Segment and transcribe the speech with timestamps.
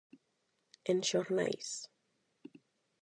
[0.91, 1.67] En xornais.